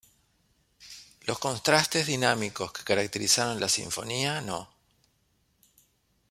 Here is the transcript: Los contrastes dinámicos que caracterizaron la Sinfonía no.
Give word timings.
Los 1.27 1.37
contrastes 1.37 2.07
dinámicos 2.07 2.71
que 2.73 2.83
caracterizaron 2.83 3.59
la 3.59 3.69
Sinfonía 3.69 4.41
no. 4.41 4.67